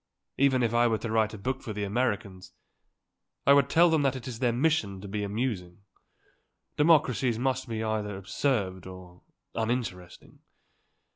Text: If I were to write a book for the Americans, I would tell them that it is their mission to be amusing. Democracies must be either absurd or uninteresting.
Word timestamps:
If 0.35 0.73
I 0.73 0.87
were 0.87 0.97
to 0.97 1.11
write 1.11 1.35
a 1.35 1.37
book 1.37 1.61
for 1.61 1.73
the 1.73 1.83
Americans, 1.83 2.53
I 3.45 3.53
would 3.53 3.69
tell 3.69 3.91
them 3.91 4.01
that 4.01 4.15
it 4.15 4.27
is 4.27 4.39
their 4.39 4.51
mission 4.51 4.99
to 4.99 5.07
be 5.07 5.21
amusing. 5.23 5.83
Democracies 6.75 7.37
must 7.37 7.67
be 7.69 7.83
either 7.83 8.17
absurd 8.17 8.87
or 8.87 9.21
uninteresting. 9.53 10.39